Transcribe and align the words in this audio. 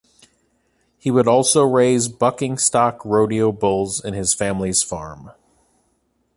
He 0.97 1.11
would 1.11 1.27
also 1.27 1.63
raise 1.63 2.07
bucking 2.07 2.57
stock 2.57 3.05
rodeo 3.05 3.51
bulls 3.51 4.03
in 4.03 4.15
his 4.15 4.33
family's 4.33 4.81
farm. 4.81 5.29